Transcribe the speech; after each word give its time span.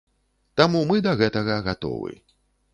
Таму 0.61 0.81
мы 0.93 1.03
да 1.09 1.13
гэтага 1.21 1.61
гатовы. 1.71 2.19